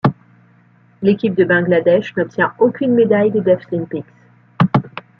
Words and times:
L'équipe 1.03 1.35
de 1.35 1.43
Bangladesh 1.43 2.15
n'obtient 2.17 2.55
aucun 2.57 2.87
médaille 2.87 3.29
des 3.29 3.41
Deaflympics. 3.41 4.03